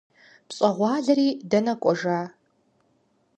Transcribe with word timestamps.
ПщӀэгъуалэри 0.47 1.27
дэнэ 1.49 1.73
кӀуэжа? 1.81 2.19